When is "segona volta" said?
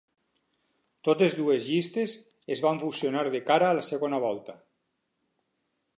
3.93-4.57